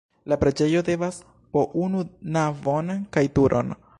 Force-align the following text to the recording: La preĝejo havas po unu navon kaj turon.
La 0.31 0.35
preĝejo 0.43 0.79
havas 0.87 1.19
po 1.57 1.63
unu 1.83 2.03
navon 2.39 2.93
kaj 3.19 3.27
turon. 3.39 3.75